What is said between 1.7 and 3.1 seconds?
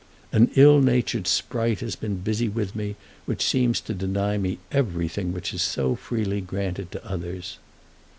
has been busy with me,